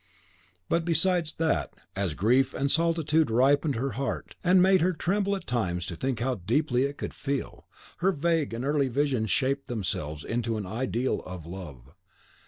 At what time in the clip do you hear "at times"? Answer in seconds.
5.35-5.85